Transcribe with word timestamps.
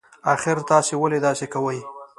اخر 0.33 0.57
تاسي 0.69 0.95
ولې 0.97 1.19
داسی 1.25 1.47
کوئ 1.53 1.79